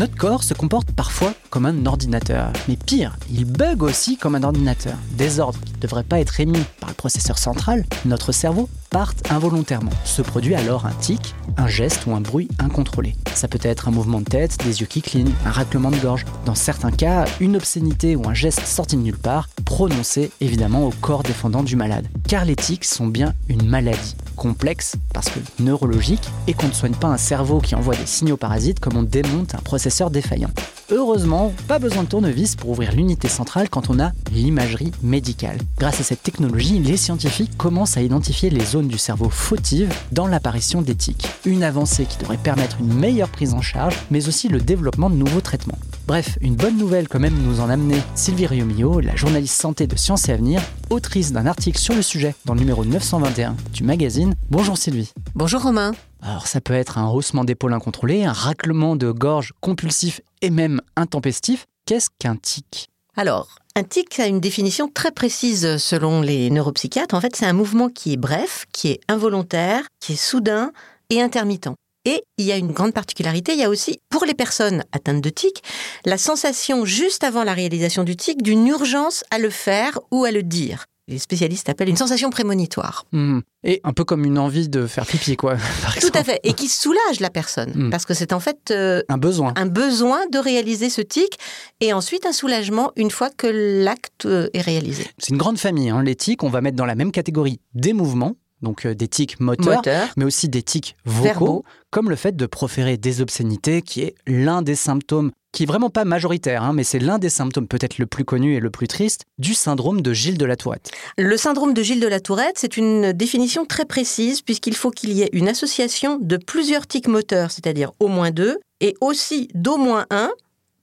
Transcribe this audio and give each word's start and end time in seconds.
Notre 0.00 0.16
corps 0.16 0.44
se 0.44 0.54
comporte 0.54 0.90
parfois 0.92 1.34
comme 1.50 1.66
un 1.66 1.84
ordinateur. 1.84 2.54
Mais 2.68 2.76
pire, 2.76 3.18
il 3.30 3.44
bug 3.44 3.82
aussi 3.82 4.16
comme 4.16 4.34
un 4.34 4.44
ordinateur. 4.44 4.94
Des 5.10 5.40
ordres 5.40 5.60
qui 5.60 5.74
ne 5.74 5.78
devraient 5.78 6.04
pas 6.04 6.20
être 6.20 6.40
émis 6.40 6.64
par 6.80 6.88
le 6.88 6.94
processeur 6.94 7.36
central, 7.36 7.84
notre 8.06 8.32
cerveau 8.32 8.70
partent 8.88 9.30
involontairement. 9.30 9.90
Se 10.06 10.22
produit 10.22 10.54
alors 10.54 10.86
un 10.86 10.92
tic, 10.92 11.34
un 11.58 11.66
geste 11.66 12.06
ou 12.06 12.14
un 12.14 12.22
bruit 12.22 12.48
incontrôlé. 12.58 13.14
Ça 13.34 13.46
peut 13.46 13.60
être 13.60 13.88
un 13.88 13.90
mouvement 13.90 14.20
de 14.20 14.24
tête, 14.24 14.56
des 14.64 14.80
yeux 14.80 14.86
qui 14.86 15.02
clignent, 15.02 15.34
un 15.44 15.50
raclement 15.50 15.90
de 15.90 15.98
gorge. 15.98 16.24
Dans 16.46 16.54
certains 16.54 16.92
cas, 16.92 17.26
une 17.38 17.56
obscénité 17.56 18.16
ou 18.16 18.26
un 18.26 18.32
geste 18.32 18.64
sorti 18.64 18.96
de 18.96 19.02
nulle 19.02 19.18
part, 19.18 19.50
prononcé 19.66 20.30
évidemment 20.40 20.86
au 20.86 20.92
corps 21.02 21.24
défendant 21.24 21.62
du 21.62 21.76
malade. 21.76 22.08
Car 22.26 22.46
les 22.46 22.56
tics 22.56 22.86
sont 22.86 23.06
bien 23.06 23.34
une 23.48 23.68
maladie 23.68 24.16
complexe 24.40 24.96
parce 25.12 25.28
que 25.28 25.38
neurologique 25.58 26.26
et 26.46 26.54
qu'on 26.54 26.68
ne 26.68 26.72
soigne 26.72 26.94
pas 26.94 27.08
un 27.08 27.18
cerveau 27.18 27.60
qui 27.60 27.74
envoie 27.74 27.94
des 27.94 28.06
signaux 28.06 28.38
parasites 28.38 28.80
comme 28.80 28.96
on 28.96 29.02
démonte 29.02 29.54
un 29.54 29.58
processeur 29.58 30.10
défaillant. 30.10 30.50
Heureusement, 30.92 31.52
pas 31.68 31.78
besoin 31.78 32.02
de 32.02 32.08
tournevis 32.08 32.56
pour 32.56 32.70
ouvrir 32.70 32.92
l'unité 32.92 33.28
centrale 33.28 33.68
quand 33.68 33.90
on 33.90 34.00
a 34.00 34.10
l'imagerie 34.32 34.90
médicale. 35.02 35.58
Grâce 35.78 36.00
à 36.00 36.02
cette 36.02 36.22
technologie, 36.22 36.80
les 36.80 36.96
scientifiques 36.96 37.56
commencent 37.56 37.96
à 37.96 38.02
identifier 38.02 38.50
les 38.50 38.64
zones 38.64 38.88
du 38.88 38.98
cerveau 38.98 39.30
fautives 39.30 39.94
dans 40.10 40.26
l'apparition 40.26 40.82
des 40.82 40.96
tics. 40.96 41.28
Une 41.44 41.62
avancée 41.62 42.06
qui 42.06 42.18
devrait 42.18 42.38
permettre 42.38 42.78
une 42.80 42.92
meilleure 42.92 43.28
prise 43.28 43.54
en 43.54 43.60
charge, 43.60 43.96
mais 44.10 44.26
aussi 44.26 44.48
le 44.48 44.60
développement 44.60 45.10
de 45.10 45.14
nouveaux 45.14 45.40
traitements. 45.40 45.78
Bref, 46.08 46.38
une 46.40 46.56
bonne 46.56 46.76
nouvelle 46.76 47.06
quand 47.06 47.20
même 47.20 47.38
nous 47.40 47.60
en 47.60 47.70
amener 47.70 48.02
Sylvie 48.16 48.46
Riomio, 48.46 48.98
la 48.98 49.14
journaliste 49.14 49.60
santé 49.60 49.86
de 49.86 49.96
Sciences 49.96 50.28
et 50.28 50.32
Avenir, 50.32 50.60
autrice 50.90 51.30
d'un 51.30 51.46
article 51.46 51.78
sur 51.78 51.94
le 51.94 52.02
sujet 52.02 52.34
dans 52.46 52.54
le 52.54 52.60
numéro 52.60 52.84
921 52.84 53.54
du 53.72 53.84
magazine. 53.84 54.34
Bonjour 54.50 54.76
Sylvie. 54.76 55.12
Bonjour 55.36 55.62
Romain. 55.62 55.92
Alors 56.22 56.46
ça 56.46 56.60
peut 56.60 56.74
être 56.74 56.98
un 56.98 57.08
haussement 57.08 57.44
d'épaule 57.44 57.72
incontrôlé, 57.72 58.24
un 58.24 58.32
raclement 58.32 58.96
de 58.96 59.10
gorge 59.10 59.52
compulsif 59.60 60.20
et 60.42 60.50
même 60.50 60.80
intempestif. 60.96 61.66
Qu'est-ce 61.86 62.10
qu'un 62.18 62.36
tic? 62.36 62.88
Alors, 63.16 63.48
un 63.76 63.84
tic 63.84 64.20
a 64.20 64.26
une 64.26 64.40
définition 64.40 64.88
très 64.88 65.10
précise 65.10 65.78
selon 65.78 66.20
les 66.20 66.50
neuropsychiatres. 66.50 67.14
En 67.14 67.20
fait, 67.20 67.36
c'est 67.36 67.46
un 67.46 67.52
mouvement 67.52 67.88
qui 67.88 68.12
est 68.12 68.16
bref, 68.16 68.66
qui 68.72 68.88
est 68.88 69.00
involontaire, 69.08 69.84
qui 70.00 70.12
est 70.12 70.16
soudain 70.16 70.72
et 71.08 71.20
intermittent. 71.20 71.70
Et 72.04 72.22
il 72.38 72.46
y 72.46 72.52
a 72.52 72.56
une 72.56 72.72
grande 72.72 72.94
particularité, 72.94 73.52
il 73.52 73.58
y 73.58 73.64
a 73.64 73.68
aussi, 73.68 73.98
pour 74.08 74.24
les 74.24 74.32
personnes 74.32 74.84
atteintes 74.92 75.20
de 75.20 75.28
tic, 75.28 75.62
la 76.06 76.16
sensation 76.16 76.86
juste 76.86 77.24
avant 77.24 77.44
la 77.44 77.52
réalisation 77.52 78.04
du 78.04 78.16
tic 78.16 78.42
d'une 78.42 78.66
urgence 78.66 79.22
à 79.30 79.38
le 79.38 79.50
faire 79.50 79.98
ou 80.10 80.24
à 80.24 80.30
le 80.30 80.42
dire. 80.42 80.86
Les 81.10 81.18
spécialistes 81.18 81.68
appellent 81.68 81.88
une 81.88 81.96
sensation 81.96 82.30
prémonitoire. 82.30 83.04
Mmh. 83.10 83.40
Et 83.64 83.80
un 83.82 83.92
peu 83.92 84.04
comme 84.04 84.24
une 84.24 84.38
envie 84.38 84.68
de 84.68 84.86
faire 84.86 85.04
pipi, 85.04 85.36
quoi. 85.36 85.56
Par 85.82 85.96
Tout 85.96 86.12
à 86.14 86.22
fait. 86.22 86.38
Et 86.44 86.52
qui 86.52 86.68
soulage 86.68 87.18
la 87.18 87.30
personne. 87.30 87.72
Mm. 87.74 87.90
Parce 87.90 88.06
que 88.06 88.14
c'est 88.14 88.32
en 88.32 88.38
fait 88.38 88.70
euh, 88.70 89.02
Un 89.08 89.18
besoin. 89.18 89.52
un 89.56 89.66
besoin 89.66 90.20
de 90.28 90.38
réaliser 90.38 90.88
ce 90.88 91.00
tic 91.00 91.36
et 91.80 91.92
ensuite 91.92 92.26
un 92.26 92.32
soulagement 92.32 92.92
une 92.94 93.10
fois 93.10 93.28
que 93.28 93.48
l'acte 93.48 94.26
euh, 94.26 94.48
est 94.54 94.60
réalisé. 94.60 95.06
C'est 95.18 95.30
une 95.30 95.38
grande 95.38 95.58
famille. 95.58 95.90
Hein. 95.90 96.02
Les 96.04 96.14
tics, 96.14 96.44
on 96.44 96.48
va 96.48 96.60
mettre 96.60 96.76
dans 96.76 96.86
la 96.86 96.94
même 96.94 97.10
catégorie 97.10 97.60
des 97.74 97.92
mouvements, 97.92 98.36
donc 98.62 98.86
euh, 98.86 98.94
des 98.94 99.08
tics 99.08 99.40
moteurs, 99.40 99.76
Moteur. 99.76 100.08
mais 100.16 100.24
aussi 100.24 100.48
des 100.48 100.62
tics 100.62 100.96
vocaux, 101.04 101.24
Verbaux. 101.24 101.64
comme 101.90 102.10
le 102.10 102.16
fait 102.16 102.36
de 102.36 102.46
proférer 102.46 102.96
des 102.96 103.20
obscénités, 103.20 103.82
qui 103.82 104.02
est 104.02 104.14
l'un 104.26 104.62
des 104.62 104.74
symptômes, 104.74 105.30
qui 105.52 105.64
est 105.64 105.66
vraiment 105.66 105.90
pas 105.90 106.04
majoritaire, 106.04 106.62
hein, 106.62 106.72
mais 106.72 106.84
c'est 106.84 106.98
l'un 106.98 107.18
des 107.18 107.28
symptômes 107.28 107.66
peut-être 107.66 107.98
le 107.98 108.06
plus 108.06 108.24
connu 108.24 108.54
et 108.54 108.60
le 108.60 108.70
plus 108.70 108.86
triste 108.86 109.24
du 109.38 109.54
syndrome 109.54 110.00
de 110.00 110.12
Gilles 110.12 110.38
de 110.38 110.44
la 110.44 110.56
Tourette. 110.56 110.90
Le 111.18 111.36
syndrome 111.36 111.74
de 111.74 111.82
Gilles 111.82 112.00
de 112.00 112.06
la 112.06 112.20
Tourette, 112.20 112.56
c'est 112.56 112.76
une 112.76 113.12
définition 113.12 113.64
très 113.64 113.84
précise 113.84 114.42
puisqu'il 114.42 114.76
faut 114.76 114.90
qu'il 114.90 115.12
y 115.12 115.22
ait 115.22 115.30
une 115.32 115.48
association 115.48 116.18
de 116.20 116.36
plusieurs 116.36 116.86
tics 116.86 117.08
moteurs, 117.08 117.50
c'est-à-dire 117.50 117.92
au 117.98 118.08
moins 118.08 118.30
deux, 118.30 118.58
et 118.80 118.94
aussi 119.00 119.48
d'au 119.54 119.76
moins 119.76 120.06
un, 120.10 120.30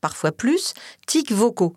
parfois 0.01 0.31
plus, 0.31 0.73
tics 1.07 1.31
vocaux. 1.31 1.75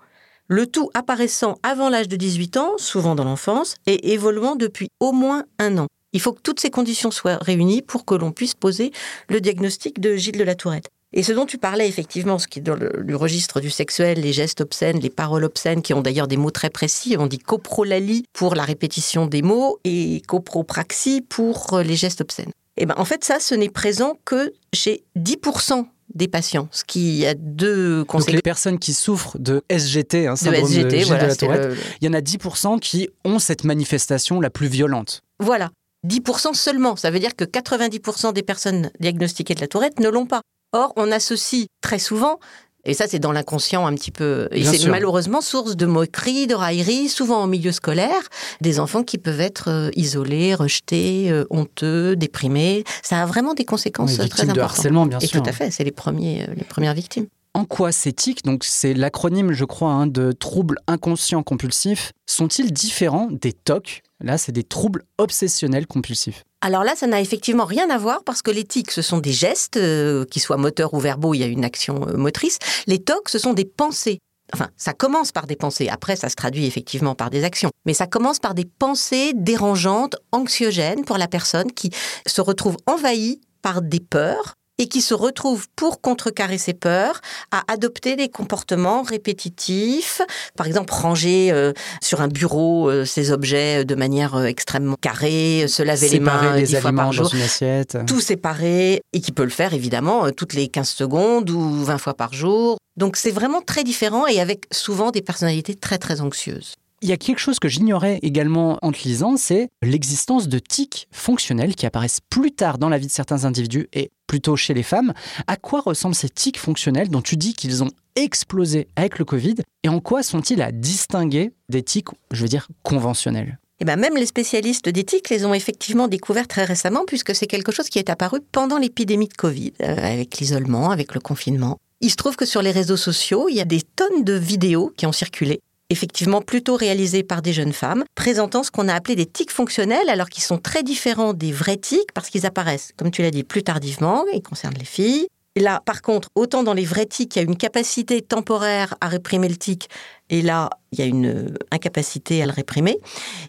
Le 0.52 0.66
tout 0.66 0.90
apparaissant 0.94 1.58
avant 1.62 1.88
l'âge 1.90 2.08
de 2.08 2.16
18 2.16 2.56
ans, 2.56 2.72
souvent 2.76 3.14
dans 3.14 3.22
l'enfance, 3.22 3.76
et 3.86 4.12
évoluant 4.12 4.56
depuis 4.56 4.88
au 4.98 5.12
moins 5.12 5.44
un 5.60 5.78
an. 5.78 5.86
Il 6.12 6.20
faut 6.20 6.32
que 6.32 6.40
toutes 6.40 6.58
ces 6.58 6.70
conditions 6.70 7.12
soient 7.12 7.36
réunies 7.36 7.82
pour 7.82 8.04
que 8.04 8.16
l'on 8.16 8.32
puisse 8.32 8.54
poser 8.54 8.90
le 9.28 9.40
diagnostic 9.40 10.00
de 10.00 10.16
Gilles 10.16 10.38
de 10.38 10.42
la 10.42 10.56
Tourette. 10.56 10.88
Et 11.12 11.22
ce 11.22 11.30
dont 11.30 11.46
tu 11.46 11.56
parlais 11.56 11.86
effectivement, 11.86 12.40
ce 12.40 12.48
qui 12.48 12.58
est 12.58 12.62
dans 12.62 12.74
le, 12.74 13.14
registre 13.14 13.60
du 13.60 13.70
sexuel, 13.70 14.22
les 14.22 14.32
gestes 14.32 14.60
obscènes, 14.60 14.98
les 14.98 15.08
paroles 15.08 15.44
obscènes, 15.44 15.82
qui 15.82 15.94
ont 15.94 16.00
d'ailleurs 16.00 16.26
des 16.26 16.36
mots 16.36 16.50
très 16.50 16.68
précis. 16.68 17.14
On 17.16 17.28
dit 17.28 17.38
coprolalie 17.38 18.24
pour 18.32 18.56
la 18.56 18.64
répétition 18.64 19.26
des 19.26 19.42
mots 19.42 19.78
et 19.84 20.20
copropraxie 20.26 21.20
pour 21.20 21.74
euh, 21.74 21.84
les 21.84 21.94
gestes 21.94 22.22
obscènes. 22.22 22.50
Et 22.76 22.86
ben 22.86 22.94
en 22.96 23.04
fait, 23.04 23.22
ça, 23.22 23.38
ce 23.38 23.54
n'est 23.54 23.68
présent 23.68 24.18
que 24.24 24.52
chez 24.72 25.04
10% 25.16 25.86
des 26.14 26.28
patients, 26.28 26.68
ce 26.72 26.84
qui 26.84 27.24
a 27.26 27.34
deux 27.34 27.98
Donc 27.98 28.06
conséquences. 28.08 28.34
les 28.34 28.42
personnes 28.42 28.78
qui 28.78 28.92
souffrent 28.94 29.38
de 29.38 29.62
SGT, 29.68 30.26
hein, 30.26 30.36
syndrome 30.36 30.62
de, 30.62 30.68
SGT, 30.68 31.04
voilà, 31.04 31.22
de 31.24 31.28
la 31.28 31.36
Tourette, 31.36 31.64
le- 31.66 31.76
il 32.00 32.06
y 32.06 32.08
en 32.08 32.14
a 32.14 32.20
10% 32.20 32.78
qui 32.78 33.08
ont 33.24 33.38
cette 33.38 33.64
manifestation 33.64 34.40
la 34.40 34.50
plus 34.50 34.66
violente. 34.68 35.22
Voilà. 35.38 35.70
10% 36.06 36.54
seulement. 36.54 36.96
Ça 36.96 37.10
veut 37.10 37.18
dire 37.20 37.36
que 37.36 37.44
90% 37.44 38.32
des 38.32 38.42
personnes 38.42 38.90
diagnostiquées 39.00 39.54
de 39.54 39.60
la 39.60 39.68
tourette 39.68 40.00
ne 40.00 40.08
l'ont 40.08 40.26
pas. 40.26 40.40
Or, 40.72 40.92
on 40.96 41.10
associe 41.12 41.66
très 41.82 41.98
souvent, 41.98 42.38
et 42.84 42.94
ça 42.94 43.06
c'est 43.08 43.18
dans 43.18 43.32
l'inconscient 43.32 43.86
un 43.86 43.94
petit 43.94 44.10
peu, 44.10 44.48
et 44.52 44.64
c'est 44.64 44.88
malheureusement 44.88 45.40
source 45.40 45.76
de 45.76 45.86
moqueries, 45.86 46.46
de 46.46 46.54
railleries, 46.54 47.08
souvent 47.08 47.42
en 47.42 47.46
milieu 47.46 47.72
scolaire, 47.72 48.22
des 48.60 48.80
enfants 48.80 49.02
qui 49.02 49.18
peuvent 49.18 49.40
être 49.40 49.68
euh, 49.68 49.90
isolés, 49.96 50.54
rejetés, 50.54 51.30
euh, 51.30 51.44
honteux, 51.50 52.16
déprimés. 52.16 52.84
Ça 53.02 53.22
a 53.22 53.26
vraiment 53.26 53.54
des 53.54 53.64
conséquences 53.64 54.18
Oui, 54.18 54.24
euh, 54.24 54.28
très 54.28 54.44
de 54.44 54.50
importantes. 54.50 54.70
harcèlement, 54.70 55.06
bien 55.06 55.18
et 55.18 55.26
sûr. 55.26 55.42
tout 55.42 55.48
à 55.48 55.52
fait, 55.52 55.70
c'est 55.70 55.84
les, 55.84 55.90
premiers, 55.90 56.46
les 56.56 56.64
premières 56.64 56.94
victimes. 56.94 57.26
En 57.54 57.64
quoi 57.64 57.90
ces 57.90 58.12
tics, 58.12 58.44
donc 58.44 58.64
c'est 58.64 58.94
l'acronyme, 58.94 59.52
je 59.52 59.64
crois, 59.64 59.90
hein, 59.90 60.06
de 60.06 60.32
troubles 60.32 60.78
inconscients 60.86 61.42
compulsifs, 61.42 62.12
sont-ils 62.26 62.72
différents 62.72 63.28
des 63.30 63.52
TOC 63.52 64.02
Là, 64.22 64.38
c'est 64.38 64.52
des 64.52 64.62
troubles 64.62 65.02
obsessionnels 65.18 65.86
compulsifs. 65.86 66.44
Alors 66.62 66.84
là, 66.84 66.94
ça 66.94 67.06
n'a 67.06 67.20
effectivement 67.20 67.64
rien 67.64 67.88
à 67.88 67.96
voir 67.96 68.22
parce 68.22 68.42
que 68.42 68.50
les 68.50 68.64
tics, 68.64 68.90
ce 68.90 69.00
sont 69.00 69.18
des 69.18 69.32
gestes, 69.32 69.78
euh, 69.78 70.26
qui 70.26 70.40
soient 70.40 70.58
moteurs 70.58 70.92
ou 70.92 71.00
verbaux, 71.00 71.32
il 71.32 71.38
y 71.38 71.44
a 71.44 71.46
une 71.46 71.64
action 71.64 72.06
euh, 72.06 72.16
motrice. 72.16 72.58
Les 72.86 72.98
tocs, 72.98 73.30
ce 73.30 73.38
sont 73.38 73.54
des 73.54 73.64
pensées. 73.64 74.18
Enfin, 74.52 74.68
ça 74.76 74.92
commence 74.92 75.32
par 75.32 75.46
des 75.46 75.56
pensées. 75.56 75.88
Après, 75.88 76.16
ça 76.16 76.28
se 76.28 76.34
traduit 76.34 76.66
effectivement 76.66 77.14
par 77.14 77.30
des 77.30 77.44
actions. 77.44 77.70
Mais 77.86 77.94
ça 77.94 78.06
commence 78.06 78.40
par 78.40 78.54
des 78.54 78.66
pensées 78.66 79.32
dérangeantes, 79.34 80.16
anxiogènes 80.32 81.04
pour 81.04 81.18
la 81.18 81.28
personne 81.28 81.72
qui 81.72 81.90
se 82.26 82.40
retrouve 82.40 82.76
envahie 82.86 83.40
par 83.62 83.80
des 83.80 84.00
peurs 84.00 84.54
et 84.80 84.88
qui 84.88 85.02
se 85.02 85.12
retrouve 85.12 85.66
pour 85.76 86.00
contrecarrer 86.00 86.56
ses 86.56 86.72
peurs 86.72 87.20
à 87.50 87.62
adopter 87.70 88.16
des 88.16 88.30
comportements 88.30 89.02
répétitifs, 89.02 90.22
par 90.56 90.66
exemple 90.66 90.92
ranger 90.92 91.52
euh, 91.52 91.72
sur 92.02 92.22
un 92.22 92.28
bureau 92.28 92.88
euh, 92.88 93.04
ses 93.04 93.30
objets 93.30 93.84
de 93.84 93.94
manière 93.94 94.36
euh, 94.36 94.44
extrêmement 94.44 94.96
carrée, 94.98 95.64
euh, 95.64 95.68
se 95.68 95.82
laver 95.82 96.08
les 96.08 96.16
Séparer 96.16 96.46
mains 96.46 96.56
les 96.56 96.62
dix 96.62 96.76
fois 96.76 96.92
par 96.92 97.06
dans 97.06 97.12
jour, 97.12 97.30
une 97.34 97.42
assiette. 97.42 97.98
tout 98.06 98.20
séparé, 98.20 99.02
et 99.12 99.20
qui 99.20 99.32
peut 99.32 99.44
le 99.44 99.50
faire 99.50 99.74
évidemment 99.74 100.24
euh, 100.24 100.30
toutes 100.30 100.54
les 100.54 100.68
15 100.68 100.88
secondes 100.88 101.50
ou 101.50 101.84
20 101.84 101.98
fois 101.98 102.14
par 102.14 102.32
jour. 102.32 102.78
Donc 102.96 103.16
c'est 103.16 103.30
vraiment 103.30 103.60
très 103.60 103.84
différent 103.84 104.26
et 104.26 104.40
avec 104.40 104.64
souvent 104.72 105.10
des 105.10 105.22
personnalités 105.22 105.74
très 105.74 105.98
très 105.98 106.22
anxieuses. 106.22 106.74
Il 107.02 107.08
y 107.08 107.12
a 107.12 107.16
quelque 107.16 107.38
chose 107.38 107.58
que 107.58 107.68
j'ignorais 107.68 108.18
également 108.20 108.78
en 108.82 108.92
te 108.92 109.04
lisant, 109.04 109.38
c'est 109.38 109.70
l'existence 109.80 110.48
de 110.48 110.58
tics 110.58 111.08
fonctionnels 111.10 111.74
qui 111.74 111.86
apparaissent 111.86 112.20
plus 112.20 112.52
tard 112.52 112.76
dans 112.76 112.90
la 112.90 112.98
vie 112.98 113.06
de 113.06 113.10
certains 113.10 113.46
individus 113.46 113.88
et 113.94 114.10
plutôt 114.26 114.54
chez 114.54 114.74
les 114.74 114.82
femmes. 114.82 115.14
À 115.46 115.56
quoi 115.56 115.80
ressemblent 115.80 116.14
ces 116.14 116.28
tics 116.28 116.58
fonctionnels 116.58 117.08
dont 117.08 117.22
tu 117.22 117.38
dis 117.38 117.54
qu'ils 117.54 117.82
ont 117.82 117.90
explosé 118.16 118.86
avec 118.96 119.18
le 119.18 119.24
Covid 119.24 119.54
et 119.82 119.88
en 119.88 120.00
quoi 120.00 120.22
sont-ils 120.22 120.60
à 120.60 120.72
distinguer 120.72 121.52
des 121.70 121.82
tics, 121.82 122.08
je 122.32 122.42
veux 122.42 122.48
dire, 122.48 122.68
conventionnels? 122.82 123.58
Et 123.80 123.86
ben 123.86 123.98
même 123.98 124.18
les 124.18 124.26
spécialistes 124.26 124.90
d'éthique 124.90 125.30
les 125.30 125.46
ont 125.46 125.54
effectivement 125.54 126.06
découverts 126.06 126.48
très 126.48 126.64
récemment, 126.64 127.04
puisque 127.06 127.34
c'est 127.34 127.46
quelque 127.46 127.72
chose 127.72 127.88
qui 127.88 127.98
est 127.98 128.10
apparu 128.10 128.40
pendant 128.52 128.76
l'épidémie 128.76 129.28
de 129.28 129.32
Covid, 129.32 129.72
euh, 129.80 129.96
avec 129.96 130.36
l'isolement, 130.36 130.90
avec 130.90 131.14
le 131.14 131.20
confinement. 131.20 131.78
Il 132.02 132.10
se 132.10 132.16
trouve 132.16 132.36
que 132.36 132.44
sur 132.44 132.60
les 132.60 132.72
réseaux 132.72 132.98
sociaux, 132.98 133.48
il 133.48 133.56
y 133.56 133.60
a 133.60 133.64
des 133.64 133.80
tonnes 133.80 134.22
de 134.22 134.34
vidéos 134.34 134.92
qui 134.98 135.06
ont 135.06 135.12
circulé 135.12 135.60
effectivement 135.90 136.40
plutôt 136.40 136.76
réalisées 136.76 137.22
par 137.22 137.42
des 137.42 137.52
jeunes 137.52 137.72
femmes, 137.72 138.04
présentant 138.14 138.62
ce 138.62 138.70
qu'on 138.70 138.88
a 138.88 138.94
appelé 138.94 139.16
des 139.16 139.26
tics 139.26 139.50
fonctionnels, 139.50 140.08
alors 140.08 140.28
qu'ils 140.28 140.42
sont 140.42 140.58
très 140.58 140.82
différents 140.82 141.34
des 141.34 141.52
vrais 141.52 141.76
tics, 141.76 142.12
parce 142.14 142.30
qu'ils 142.30 142.46
apparaissent, 142.46 142.92
comme 142.96 143.10
tu 143.10 143.22
l'as 143.22 143.30
dit, 143.30 143.44
plus 143.44 143.62
tardivement, 143.62 144.24
ils 144.32 144.42
concernent 144.42 144.78
les 144.78 144.84
filles. 144.84 145.26
Là, 145.56 145.82
par 145.84 146.00
contre, 146.00 146.28
autant 146.36 146.62
dans 146.62 146.74
les 146.74 146.84
vrais 146.84 147.06
tics, 147.06 147.34
il 147.34 147.38
y 147.40 147.42
a 147.42 147.44
une 147.44 147.56
capacité 147.56 148.22
temporaire 148.22 148.94
à 149.00 149.08
réprimer 149.08 149.48
le 149.48 149.56
tic, 149.56 149.88
et 150.30 150.42
là, 150.42 150.70
il 150.92 151.00
y 151.00 151.02
a 151.02 151.06
une 151.06 151.56
incapacité 151.72 152.40
à 152.40 152.46
le 152.46 152.52
réprimer. 152.52 152.98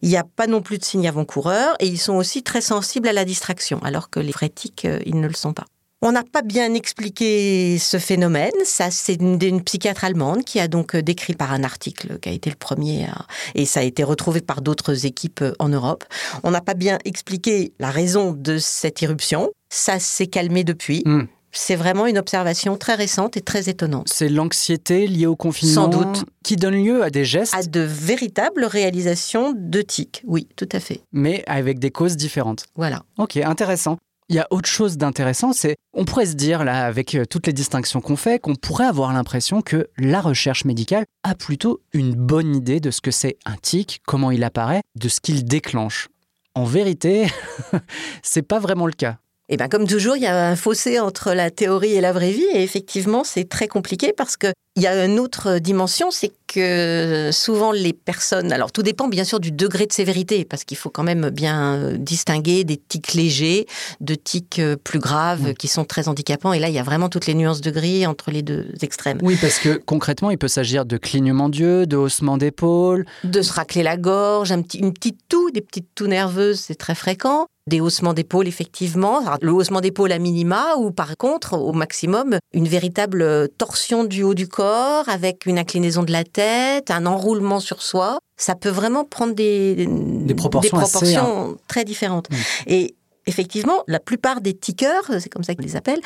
Il 0.02 0.10
n'y 0.10 0.18
a 0.18 0.24
pas 0.24 0.48
non 0.48 0.62
plus 0.62 0.80
de 0.80 0.84
signes 0.84 1.08
avant-coureurs, 1.08 1.76
et 1.80 1.86
ils 1.86 2.00
sont 2.00 2.16
aussi 2.16 2.42
très 2.42 2.62
sensibles 2.62 3.08
à 3.08 3.14
la 3.14 3.24
distraction, 3.24 3.80
alors 3.84 4.10
que 4.10 4.20
les 4.20 4.32
vrais 4.32 4.50
tics, 4.50 4.86
euh, 4.86 5.00
ils 5.06 5.20
ne 5.20 5.28
le 5.28 5.36
sont 5.36 5.54
pas. 5.54 5.66
On 6.04 6.14
n'a 6.14 6.24
pas 6.24 6.42
bien 6.42 6.74
expliqué 6.74 7.78
ce 7.78 8.00
phénomène. 8.00 8.52
Ça, 8.66 8.90
c'est 8.90 9.22
une, 9.22 9.62
psychiatre 9.62 10.04
allemande 10.04 10.44
qui 10.44 10.60
a 10.60 10.68
donc 10.68 10.96
euh, 10.96 11.04
décrit 11.04 11.36
par 11.36 11.52
un 11.52 11.64
article 11.64 12.18
qui 12.20 12.30
a 12.30 12.32
été 12.32 12.50
le 12.50 12.56
premier, 12.56 13.06
et 13.54 13.66
ça 13.66 13.82
a 13.82 13.84
été 13.84 14.04
retrouvé 14.04 14.42
par 14.42 14.64
d'autres 14.64 15.06
équipes 15.06 15.42
euh, 15.44 15.54
en 15.60 15.70
Europe. 15.70 16.04
On 16.42 16.50
n'a 16.50 16.62
pas 16.62 16.74
bien 16.74 16.98
expliqué 17.06 17.74
la 17.78 17.92
raison 17.92 18.32
de 18.32 18.58
cette 18.58 19.04
irruption. 19.04 19.52
Ça 19.70 20.00
s'est 20.00 20.26
calmé 20.26 20.64
depuis. 20.64 21.04
Hmm. 21.06 21.26
C'est 21.52 21.76
vraiment 21.76 22.08
une 22.08 22.18
observation 22.18 22.78
très 22.78 22.96
récente 22.96 23.38
et 23.38 23.42
très 23.42 23.70
étonnante. 23.70 24.08
C'est 24.10 24.30
l'anxiété 24.30 25.06
liée 25.06 25.28
au 25.28 25.36
confinement 25.36 25.84
Sans 25.84 25.88
doute. 25.88 26.26
qui 26.44 26.56
donne 26.56 26.84
lieu 26.84 27.04
à 27.04 27.12
des 27.12 27.26
gestes 27.26 27.54
À 27.54 27.62
de 27.62 27.82
véritables 27.82 28.64
réalisations 28.64 29.54
de 29.56 29.82
tics, 29.84 30.24
oui, 30.26 30.48
tout 30.56 30.70
à 30.72 30.80
fait. 30.80 31.02
Mais 31.12 31.44
avec 31.46 31.78
des 31.78 31.92
causes 31.92 32.18
différentes. 32.18 32.66
Voilà. 32.76 33.04
Ok, 33.20 33.38
intéressant. 33.38 33.98
Il 34.32 34.36
y 34.36 34.40
a 34.40 34.48
autre 34.50 34.70
chose 34.70 34.96
d'intéressant, 34.96 35.52
c'est 35.52 35.76
on 35.92 36.06
pourrait 36.06 36.26
se 36.26 36.36
dire 36.36 36.64
là, 36.64 36.86
avec 36.86 37.16
euh, 37.16 37.26
toutes 37.26 37.48
les 37.48 37.52
distinctions 37.52 38.00
qu'on 38.00 38.16
fait, 38.16 38.40
qu'on 38.40 38.56
pourrait 38.56 38.86
avoir 38.86 39.12
l'impression 39.12 39.62
que 39.62 39.90
la 39.98 40.22
recherche 40.22 40.64
médicale 40.64 41.04
a 41.24 41.36
plutôt 41.36 41.82
une 41.92 42.16
bonne 42.16 42.56
idée 42.56 42.80
de 42.80 42.92
ce 42.92 43.02
que 43.02 43.12
c'est 43.12 43.36
un 43.46 43.58
tic, 43.58 44.00
comment 44.08 44.32
il 44.32 44.46
apparaît, 44.46 44.84
de 44.96 45.10
ce 45.10 45.20
qu'il 45.20 45.44
déclenche. 45.44 46.08
En 46.56 46.64
vérité, 46.64 47.28
c'est 48.24 48.42
pas 48.42 48.60
vraiment 48.60 48.86
le 48.86 48.94
cas. 48.94 49.18
Et 49.50 49.58
bien, 49.58 49.68
comme 49.68 49.86
toujours, 49.86 50.16
il 50.16 50.24
y 50.24 50.28
a 50.28 50.48
un 50.48 50.56
fossé 50.56 50.98
entre 50.98 51.34
la 51.34 51.52
théorie 51.52 51.92
et 51.92 52.00
la 52.00 52.14
vraie 52.14 52.32
vie. 52.32 52.48
Et 52.54 52.64
effectivement, 52.64 53.26
c'est 53.26 53.50
très 53.50 53.68
compliqué 53.68 54.14
parce 54.16 54.38
qu'il 54.74 54.84
y 54.84 54.88
a 54.88 55.06
une 55.06 55.20
autre 55.20 55.60
dimension, 55.60 56.12
c'est 56.12 56.32
que 56.48 57.30
souvent 57.32 57.72
les 57.72 57.94
personnes, 57.94 58.52
alors 58.52 58.72
tout 58.72 58.84
dépend 58.84 59.08
bien 59.08 59.24
sûr 59.24 59.40
du 59.40 59.52
degré 59.52 59.86
de 59.86 59.94
sévérité, 59.94 60.46
parce 60.46 60.64
qu'il 60.64 60.78
faut 60.78 60.90
quand 60.90 61.04
même 61.04 61.30
bien 61.30 61.94
distinguer 61.98 62.64
des 62.64 62.78
tics 62.78 63.14
légers 63.14 63.68
de 64.00 64.16
tics 64.16 64.60
euh, 64.60 64.76
plus 64.76 65.00
graves 65.00 65.54
qui 65.54 65.68
sont 65.68 65.86
très 65.86 66.08
handicapants. 66.08 66.54
Et 66.54 66.60
là, 66.60 66.70
il 66.70 66.76
y 66.76 66.80
a 66.80 66.84
vraiment 66.84 67.10
toutes 67.10 67.28
les 67.28 67.34
nuances 67.34 67.62
de 67.62 67.72
gris 67.72 68.06
entre 68.06 68.32
les 68.32 68.42
deux 68.42 68.68
extrêmes. 68.82 69.20
Oui, 69.22 69.38
parce 69.40 69.60
que 69.60 69.78
concrètement, 69.86 70.32
il 70.32 70.38
peut 70.38 70.48
s'agir 70.48 70.86
de 70.86 70.98
clignement 70.98 71.50
d'yeux, 71.50 71.86
de 71.86 71.98
haussement 71.98 72.38
d'épaule. 72.38 73.06
De 73.24 73.42
se 73.42 73.54
racler 73.54 73.84
la 73.84 73.98
gorge, 73.98 74.52
un 74.52 74.62
petit, 74.62 74.80
une 74.80 74.94
petite 74.94 75.20
toux, 75.30 75.52
des 75.52 75.62
petites 75.62 75.94
toux 75.96 76.08
nerveuses, 76.08 76.60
c'est 76.60 76.76
très 76.76 76.96
fréquent 76.96 77.48
des 77.68 77.80
haussements 77.80 78.14
d'épaule, 78.14 78.48
effectivement. 78.48 79.22
Le 79.42 79.52
haussement 79.52 79.82
d'épaule 79.82 80.12
à 80.12 80.20
minima, 80.20 80.76
ou 80.78 80.92
par 80.92 81.16
contre, 81.16 81.54
au 81.54 81.74
maximum, 81.74 82.38
une 82.54 82.68
véritable 82.68 83.50
torsion 83.58 84.04
du 84.04 84.24
haut 84.24 84.34
du 84.34 84.48
corps 84.48 84.61
avec 84.64 85.46
une 85.46 85.58
inclinaison 85.58 86.04
de 86.04 86.12
la 86.12 86.24
tête, 86.24 86.92
un 86.92 87.06
enroulement 87.06 87.60
sur 87.60 87.82
soi. 87.82 88.20
Ça 88.38 88.56
peut 88.56 88.70
vraiment 88.70 89.06
prendre 89.06 89.34
des, 89.34 89.88
des 89.88 90.36
proportions, 90.36 91.58
très 91.68 91.84
différentes. 91.84 92.28
Et 92.68 92.96
effectivement, 93.28 93.84
la 93.88 94.00
plupart 94.00 94.42
des 94.42 94.54
tickers, 94.54 95.04
c'est 95.20 95.30
comme 95.30 95.44
ça 95.44 95.56
qu'ils 95.56 95.66
les 95.66 95.76
appellent, 95.76 96.02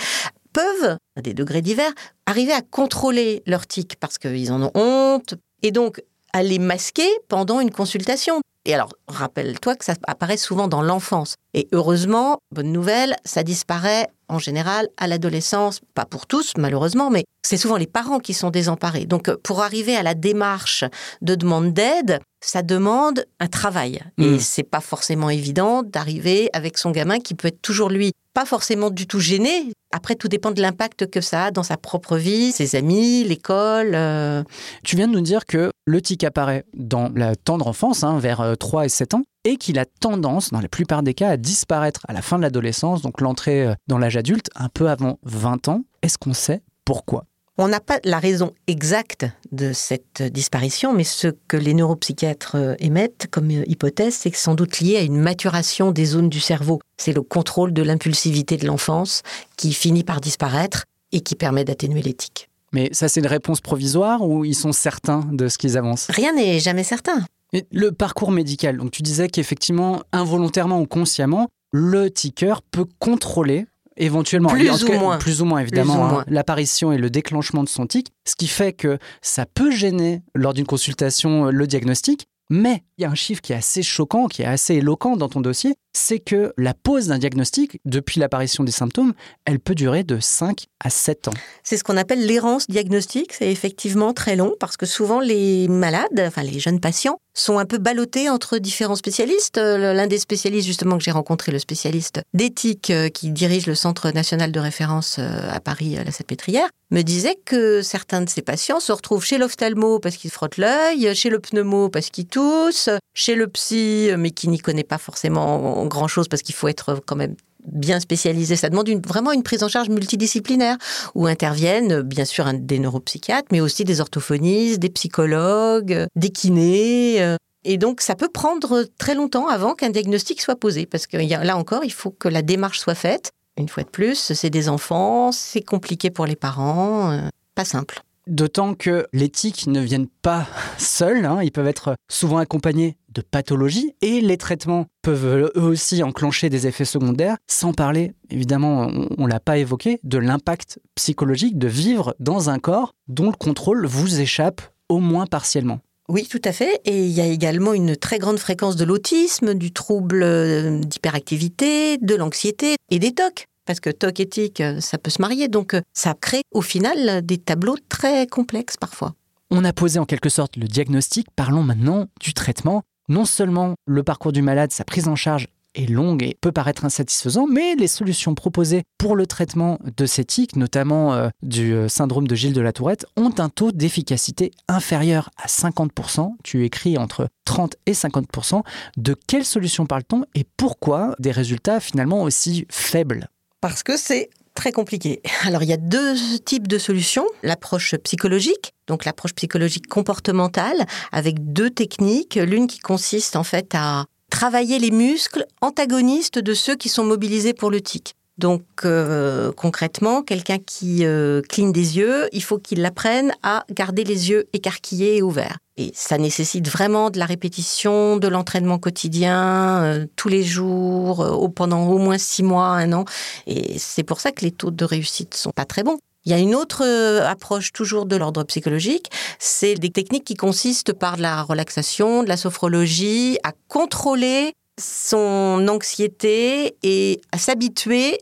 peuvent, 0.54 0.98
à 1.18 1.22
des 1.22 1.34
degrés 1.34 1.62
divers, 1.62 1.92
arriver 2.26 2.54
à 2.54 2.62
contrôler 2.62 3.44
leur 3.46 3.68
tic 3.68 3.98
parce 4.00 4.18
qu'ils 4.18 4.52
en 4.52 4.64
ont 4.64 4.72
honte. 4.76 5.36
Et 5.64 5.72
donc, 5.72 6.02
à 6.34 6.44
les 6.44 6.60
masquer 6.60 7.10
pendant 7.30 7.62
une 7.62 7.72
consultation. 7.72 8.42
Et 8.66 8.74
alors, 8.74 8.90
rappelle-toi 9.08 9.76
que 9.76 9.86
ça 9.86 9.94
apparaît 10.08 10.38
souvent 10.38 10.68
dans 10.68 10.82
l'enfance. 10.82 11.36
Et 11.54 11.68
heureusement, 11.72 12.40
bonne 12.52 12.72
nouvelle, 12.72 13.16
ça 13.24 13.44
disparaît 13.44 14.08
en 14.28 14.40
général 14.40 14.88
à 14.98 15.08
l'adolescence, 15.08 15.82
pas 15.94 16.06
pour 16.06 16.28
tous 16.28 16.54
malheureusement, 16.58 17.10
mais 17.10 17.26
c'est 17.44 17.58
souvent 17.58 17.78
les 17.78 17.88
parents 17.88 18.20
qui 18.20 18.34
sont 18.34 18.50
désemparés. 18.50 19.06
Donc 19.06 19.34
pour 19.38 19.62
arriver 19.62 19.96
à 19.96 20.04
la 20.04 20.14
démarche 20.14 20.84
de 21.22 21.36
demande 21.36 21.74
d'aide, 21.74 22.20
ça 22.48 22.64
demande 22.64 23.26
un 23.40 23.48
travail. 23.48 24.02
Et 24.18 24.32
hmm. 24.32 24.40
c'est 24.40 24.64
pas 24.64 24.82
forcément 24.82 25.30
évident 25.30 25.84
d'arriver 25.84 26.50
avec 26.54 26.78
son 26.78 26.92
gamin 26.92 27.20
qui 27.20 27.36
peut 27.36 27.48
être 27.48 27.62
toujours 27.62 27.90
lui 27.90 28.12
pas 28.36 28.46
forcément 28.46 28.90
du 28.90 29.08
tout 29.08 29.22
gêné. 29.22 29.72
Après, 29.92 30.16
tout 30.16 30.28
dépend 30.28 30.52
de 30.52 30.62
l'impact 30.62 31.10
que 31.10 31.22
ça 31.22 31.46
a 31.46 31.52
dans 31.52 31.64
sa 31.64 31.78
propre 31.78 32.18
vie, 32.18 32.52
ses 32.52 32.76
amis, 32.76 33.24
l'école. 33.24 33.96
Euh. 33.96 34.44
Tu 34.84 34.98
viens 34.98 35.08
de 35.08 35.14
nous 35.14 35.22
dire 35.22 35.46
que 35.46 35.72
le 35.86 36.02
tic 36.02 36.22
apparaît 36.26 36.66
dans 36.74 37.10
la 37.16 37.38
tendre 37.38 37.66
enfance, 37.68 38.04
hein, 38.04 38.20
vers 38.20 38.56
3 38.60 38.82
euh, 38.82 38.86
et 38.86 38.90
7 38.90 39.14
ans, 39.14 39.24
et 39.46 39.56
qu'il 39.56 39.80
a 39.80 39.86
tendance, 39.86 40.52
dans 40.52 40.60
la 40.60 40.68
plupart 40.68 41.02
des 41.02 41.14
cas, 41.14 41.30
à 41.30 41.38
disparaître 41.38 42.02
à 42.10 42.14
la 42.14 42.22
fin 42.22 42.36
de 42.36 42.42
l'adolescence, 42.42 43.02
donc 43.02 43.22
l'entrée 43.22 43.68
euh, 43.68 43.74
dans 43.88 43.98
l'âge 43.98 44.18
adulte, 44.18 44.50
un 44.56 44.68
peu 44.68 44.90
avant 44.90 45.18
20 45.24 45.70
ans. 45.70 45.86
Est-ce 46.02 46.18
qu'on 46.18 46.34
sait 46.34 46.62
pourquoi? 46.84 47.26
On 47.58 47.68
n'a 47.70 47.80
pas 47.80 48.00
la 48.04 48.20
raison 48.20 48.54
exacte 48.68 49.26
de 49.52 49.72
cette 49.72 50.22
disparition, 50.22 50.94
mais 50.94 51.06
ce 51.06 51.30
que 51.48 51.56
les 51.58 51.74
neuropsychiatres 51.74 52.56
euh, 52.56 52.76
émettent 52.80 53.28
comme 53.32 53.50
euh, 53.50 53.64
hypothèse, 53.68 54.14
c'est 54.14 54.32
que 54.32 54.38
sans 54.38 54.56
doute 54.56 54.80
lié 54.80 54.98
à 54.98 55.02
une 55.02 55.18
maturation 55.18 55.92
des 55.92 56.06
zones 56.06 56.30
du 56.30 56.42
cerveau. 56.42 56.80
C'est 56.98 57.14
le 57.14 57.22
contrôle 57.22 57.72
de 57.72 57.82
l'impulsivité 57.82 58.58
de 58.58 58.68
l'enfance 58.68 59.22
qui 59.56 59.74
finit 59.74 60.04
par 60.04 60.20
disparaître 60.20 60.84
et 61.12 61.22
qui 61.22 61.36
permet 61.36 61.64
d'atténuer 61.64 62.02
l'éthique. 62.02 62.50
Mais 62.74 62.90
ça, 62.92 63.08
c'est 63.08 63.22
une 63.22 63.28
réponse 63.28 63.62
provisoire 63.62 64.22
ou 64.22 64.44
ils 64.44 64.56
sont 64.56 64.74
certains 64.74 65.22
de 65.32 65.48
ce 65.48 65.58
qu'ils 65.58 65.78
avancent? 65.78 66.08
Rien 66.10 66.34
n'est 66.34 66.60
jamais 66.60 66.84
certain. 66.84 67.26
le 67.72 67.92
parcours 67.92 68.32
médical, 68.32 68.76
donc 68.78 68.92
tu 68.92 69.02
disais 69.02 69.30
qu'effectivement, 69.30 70.02
involontairement 70.12 70.82
ou 70.82 70.86
consciemment, 70.86 71.48
le 71.72 72.10
ticker 72.10 72.56
peut 72.72 72.86
contrôler 73.00 73.66
éventuellement, 73.98 74.50
plus 74.50 74.84
ou 74.84 74.92
moins, 74.94 75.18
plus 75.18 75.42
ou 75.42 75.46
moins 75.46 75.60
évidemment, 75.60 76.20
hein, 76.20 76.26
l'apparition 76.28 76.92
et 76.92 76.98
le 76.98 77.10
déclenchement 77.10 77.64
de 77.64 77.70
son 77.70 77.88
tic, 77.88 78.12
ce 78.28 78.36
qui 78.36 78.48
fait 78.48 78.74
que 78.74 78.98
ça 79.22 79.46
peut 79.46 79.72
gêner 79.72 80.22
lors 80.34 80.54
d'une 80.54 80.66
consultation 80.66 81.46
le 81.46 81.68
diagnostic, 81.68 82.28
mais 82.50 82.84
il 82.98 83.02
y 83.02 83.06
a 83.06 83.10
un 83.10 83.16
chiffre 83.16 83.42
qui 83.42 83.54
est 83.54 83.58
assez 83.58 83.84
choquant, 83.84 84.28
qui 84.28 84.42
est 84.44 84.46
assez 84.46 84.76
éloquent 84.76 85.18
dans 85.18 85.30
ton 85.30 85.42
dossier, 85.42 85.76
c'est 85.96 86.20
que 86.20 86.54
la 86.58 86.74
pause 86.74 87.08
d'un 87.08 87.18
diagnostic, 87.18 87.80
depuis 87.86 88.20
l'apparition 88.20 88.64
des 88.64 88.72
symptômes, 88.72 89.14
elle 89.46 89.60
peut 89.60 89.76
durer 89.76 90.04
de 90.04 90.20
5 90.20 90.66
à 90.84 90.90
7 90.90 91.30
ans. 91.30 91.34
C'est 91.64 91.78
ce 91.78 91.84
qu'on 91.84 91.98
appelle 91.98 92.26
l'errance 92.26 92.68
diagnostique. 92.68 93.34
C'est 93.34 93.52
effectivement 93.52 94.14
très 94.14 94.36
long 94.36 94.54
parce 94.60 94.78
que 94.78 94.86
souvent 94.86 95.20
les 95.20 95.68
malades, 95.68 96.20
enfin 96.20 96.44
les 96.44 96.60
jeunes 96.60 96.80
patients, 96.80 97.20
sont 97.36 97.60
un 97.60 97.66
peu 97.66 97.78
ballottés 97.78 98.30
entre 98.30 98.58
différents 98.58 98.96
spécialistes. 98.96 99.58
Euh, 99.58 99.94
l'un 99.94 100.08
des 100.08 100.18
spécialistes 100.18 100.66
justement 100.66 100.98
que 100.98 101.04
j'ai 101.04 101.12
rencontré, 101.12 101.52
le 101.52 101.60
spécialiste 101.60 102.22
d'éthique 102.34 102.90
euh, 102.90 103.10
qui 103.10 103.30
dirige 103.30 103.68
le 103.68 103.76
Centre 103.76 104.10
national 104.12 104.52
de 104.52 104.60
référence 104.60 105.18
euh, 105.20 105.52
à 105.52 105.60
Paris, 105.60 105.98
à 105.98 106.04
la 106.04 106.12
Salpêtrière, 106.12 106.70
me 106.92 107.02
disait 107.02 107.36
que 107.46 107.82
certains 107.82 108.22
de 108.22 108.30
ces 108.30 108.42
patients 108.42 108.80
se 108.80 108.92
retrouvent 108.92 109.26
chez 109.26 109.38
l'ophtalmo 109.38 110.00
parce 110.00 110.16
qu'ils 110.16 110.32
frottent 110.32 110.58
l'œil, 110.58 111.14
chez 111.14 111.30
le 111.30 111.40
pneumo 111.40 111.90
parce 111.90 112.10
qu'ils 112.10 112.28
toussent, 112.28 112.90
chez 113.14 113.36
le 113.36 113.48
psy 113.48 114.10
mais 114.18 114.32
qui 114.32 114.48
n'y 114.48 114.60
connaît 114.60 114.84
pas 114.84 114.98
forcément 114.98 115.85
grand-chose 115.88 116.28
parce 116.28 116.42
qu'il 116.42 116.56
faut 116.56 116.68
être 116.68 117.02
quand 117.06 117.16
même 117.16 117.36
bien 117.66 118.00
spécialisé. 118.00 118.56
Ça 118.56 118.70
demande 118.70 118.90
vraiment 119.06 119.32
une 119.32 119.44
prise 119.44 119.64
en 119.64 119.68
charge 119.68 119.90
multidisciplinaire 119.90 120.78
où 121.16 121.26
interviennent 121.26 122.02
bien 122.02 122.26
sûr 122.26 122.52
des 122.54 122.80
neuropsychiatres, 122.80 123.48
mais 123.52 123.62
aussi 123.62 123.84
des 123.84 124.02
orthophonistes, 124.02 124.80
des 124.80 124.90
psychologues, 124.90 126.08
des 126.16 126.30
kinés. 126.30 127.22
Euh. 127.22 127.38
Et 127.64 127.78
donc, 127.78 128.02
ça 128.02 128.16
peut 128.16 128.30
prendre 128.30 128.86
très 129.00 129.16
longtemps 129.16 129.48
avant 129.48 129.74
qu'un 129.74 129.90
diagnostic 129.90 130.42
soit 130.42 130.56
posé, 130.56 130.86
parce 130.86 131.08
que 131.08 131.18
là 131.18 131.58
encore, 131.58 131.84
il 131.84 131.94
faut 131.94 132.12
que 132.12 132.28
la 132.28 132.44
démarche 132.44 132.80
soit 132.80 132.96
faite. 132.96 133.32
Une 133.58 133.70
fois 133.70 133.84
de 133.84 133.90
plus, 133.90 134.34
c'est 134.34 134.50
des 134.50 134.70
enfants, 134.70 135.32
c'est 135.32 135.62
compliqué 135.62 136.12
pour 136.12 136.26
les 136.26 136.36
parents, 136.36 137.12
euh, 137.12 137.22
pas 137.56 137.66
simple. 137.66 138.05
D'autant 138.28 138.74
que 138.74 139.06
les 139.14 139.32
ne 139.68 139.80
viennent 139.80 140.08
pas 140.08 140.48
seuls, 140.78 141.26
hein. 141.26 141.44
ils 141.44 141.52
peuvent 141.52 141.68
être 141.68 141.96
souvent 142.10 142.38
accompagnés 142.38 142.98
de 143.10 143.22
pathologies 143.22 143.94
et 144.02 144.20
les 144.22 144.38
traitements 144.38 144.88
peuvent 145.04 145.52
eux 145.56 145.62
aussi 145.62 146.02
enclencher 146.02 146.50
des 146.50 146.68
effets 146.68 146.86
secondaires, 146.86 147.38
sans 147.48 147.74
parler, 147.74 148.14
évidemment, 148.32 148.90
on 149.18 149.26
ne 149.26 149.30
l'a 149.30 149.40
pas 149.40 149.58
évoqué, 149.58 150.00
de 150.04 150.18
l'impact 150.18 150.80
psychologique 150.96 151.58
de 151.58 151.68
vivre 151.68 152.16
dans 152.20 152.50
un 152.50 152.60
corps 152.60 152.94
dont 153.08 153.28
le 153.28 153.38
contrôle 153.38 153.86
vous 153.86 154.20
échappe 154.20 154.62
au 154.90 155.00
moins 155.00 155.28
partiellement. 155.28 155.80
Oui, 156.08 156.28
tout 156.30 156.42
à 156.44 156.52
fait. 156.52 156.82
Et 156.86 157.06
il 157.06 157.12
y 157.12 157.22
a 157.22 157.26
également 157.26 157.74
une 157.74 157.96
très 157.96 158.20
grande 158.20 158.38
fréquence 158.38 158.76
de 158.76 158.86
l'autisme, 158.86 159.56
du 159.56 159.72
trouble 159.72 160.22
euh, 160.24 160.80
d'hyperactivité, 160.80 161.98
de 161.98 162.16
l'anxiété 162.16 162.76
et 162.92 163.00
des 163.00 163.14
TOC 163.14 163.48
parce 163.66 163.80
que 163.80 163.90
TOC 163.90 164.20
éthique, 164.20 164.62
euh, 164.62 164.80
ça 164.80 164.98
peut 164.98 165.10
se 165.10 165.22
marier. 165.22 165.48
Donc, 165.48 165.74
euh, 165.74 165.82
ça 165.94 166.14
crée 166.14 166.42
au 166.52 166.62
final 166.62 167.26
des 167.26 167.38
tableaux 167.38 167.78
très 167.90 168.28
complexes 168.28 168.78
parfois. 168.78 169.14
On 169.52 169.64
a 169.64 169.74
posé 169.74 170.00
en 170.00 170.06
quelque 170.06 170.30
sorte 170.30 170.58
le 170.58 170.68
diagnostic, 170.68 171.28
parlons 171.36 171.64
maintenant 171.64 172.08
du 172.20 172.34
traitement. 172.34 172.82
Non 173.08 173.26
seulement 173.26 173.76
le 173.86 174.02
parcours 174.02 174.32
du 174.32 174.42
malade, 174.42 174.72
sa 174.72 174.84
prise 174.84 175.08
en 175.08 175.16
charge 175.16 175.48
est 175.76 175.90
longue 175.90 176.24
et 176.24 176.38
peut 176.40 176.52
paraître 176.52 176.86
insatisfaisant, 176.86 177.48
mais 177.48 177.76
les 177.76 177.88
solutions 177.88 178.34
proposées 178.34 178.84
pour 178.98 179.16
le 179.16 179.28
traitement 179.28 179.80
de 179.96 180.06
ces 180.06 180.26
tics, 180.26 180.56
notamment 180.56 181.14
euh, 181.14 181.30
du 181.44 181.74
euh, 181.74 181.88
syndrome 181.88 182.28
de 182.28 182.36
Gilles 182.36 182.54
de 182.54 182.62
la 182.62 182.74
Tourette, 182.74 183.06
ont 183.18 183.34
un 183.38 183.50
taux 183.50 183.72
d'efficacité 183.72 184.52
inférieur 184.68 185.30
à 185.38 185.48
50%. 185.48 186.36
Tu 186.44 186.66
écris 186.66 186.98
entre 186.98 187.28
30 187.46 187.76
et 187.86 187.94
50%. 187.94 188.64
De 188.98 189.16
quelles 189.28 189.46
solutions 189.46 189.86
parle-t-on 189.86 190.24
et 190.34 190.46
pourquoi 190.58 191.16
des 191.20 191.32
résultats 191.32 191.80
finalement 191.80 192.24
aussi 192.24 192.66
faibles? 192.70 193.30
Parce 193.68 193.82
que 193.82 193.98
c'est 193.98 194.30
très 194.54 194.72
compliqué. 194.72 195.24
Alors 195.44 195.64
il 195.64 195.70
y 195.70 195.74
a 195.74 195.78
deux 195.78 196.14
types 196.46 196.68
de 196.68 196.78
solutions. 196.78 197.26
L'approche 197.42 197.96
psychologique, 198.04 198.76
donc 198.86 199.06
l'approche 199.06 199.34
psychologique 199.34 199.88
comportementale, 199.88 200.86
avec 201.12 201.52
deux 201.52 201.72
techniques. 201.72 202.36
L'une 202.36 202.68
qui 202.68 202.78
consiste 202.78 203.36
en 203.36 203.44
fait 203.44 203.74
à 203.74 204.06
travailler 204.30 204.78
les 204.78 204.92
muscles 204.92 205.48
antagonistes 205.62 206.38
de 206.38 206.54
ceux 206.54 206.76
qui 206.76 206.90
sont 206.90 207.04
mobilisés 207.04 207.56
pour 207.56 207.72
le 207.72 207.82
tic. 207.82 208.14
Donc 208.38 208.64
euh, 208.84 209.52
concrètement, 209.54 210.22
quelqu'un 210.22 210.58
qui 210.58 211.06
euh, 211.06 211.42
cligne 211.42 211.72
des 211.72 211.98
yeux, 211.98 212.28
il 212.34 212.44
faut 212.44 212.58
qu'il 212.58 212.84
apprenne 212.86 213.32
à 213.44 213.66
garder 213.72 214.04
les 214.04 214.30
yeux 214.30 214.48
écarquillés 214.54 215.18
et 215.18 215.22
ouverts. 215.22 215.58
Et 215.78 215.92
ça 215.94 216.18
nécessite 216.18 216.70
vraiment 216.70 217.10
de 217.10 217.20
la 217.20 217.26
répétition, 217.26 218.18
de 218.18 218.28
l'entraînement 218.28 218.78
quotidien, 218.78 219.84
euh, 219.84 220.06
tous 220.16 220.30
les 220.30 220.44
jours, 220.44 221.52
pendant 221.56 221.88
au 221.88 221.98
moins 221.98 222.18
six 222.18 222.44
mois, 222.44 222.68
un 222.68 222.94
an. 222.94 223.06
Et 223.48 223.78
c'est 223.80 224.04
pour 224.04 224.20
ça 224.20 224.32
que 224.32 224.44
les 224.44 224.52
taux 224.52 224.72
de 224.72 224.86
réussite 224.86 225.34
sont 225.34 225.52
pas 225.52 225.66
très 225.66 225.84
bons. 225.84 226.00
Il 226.26 226.32
y 226.32 226.34
a 226.34 226.40
une 226.40 226.56
autre 226.56 226.84
euh, 226.84 227.26
approche 227.28 227.72
toujours 227.72 228.08
de 228.08 228.16
l'ordre 228.16 228.44
psychologique, 228.44 229.12
c'est 229.38 229.76
des 229.76 229.92
techniques 229.92 230.24
qui 230.24 230.34
consistent 230.34 230.94
par 230.94 231.18
de 231.18 231.22
la 231.22 231.44
relaxation, 231.44 232.24
de 232.24 232.30
la 232.30 232.38
sophrologie, 232.38 233.38
à 233.44 233.52
contrôler 233.68 234.54
son 234.80 235.66
anxiété 235.70 236.76
et 236.84 237.22
à 237.32 237.38
s'habituer 237.38 238.20